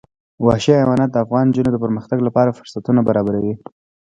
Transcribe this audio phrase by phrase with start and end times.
[0.45, 3.53] وحشي حیوانات د افغان نجونو د پرمختګ لپاره فرصتونه برابروي.